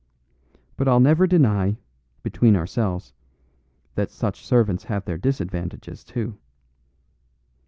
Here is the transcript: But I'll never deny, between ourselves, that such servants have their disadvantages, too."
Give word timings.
But 0.77 0.87
I'll 0.87 0.99
never 0.99 1.27
deny, 1.27 1.77
between 2.23 2.55
ourselves, 2.55 3.13
that 3.93 4.09
such 4.09 4.43
servants 4.43 4.85
have 4.85 5.05
their 5.05 5.19
disadvantages, 5.19 6.03
too." 6.03 6.39